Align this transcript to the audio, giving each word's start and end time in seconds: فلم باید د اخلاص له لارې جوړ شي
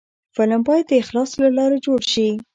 فلم 0.35 0.61
باید 0.67 0.85
د 0.87 0.93
اخلاص 1.03 1.31
له 1.41 1.49
لارې 1.57 1.77
جوړ 1.85 1.99
شي 2.11 2.27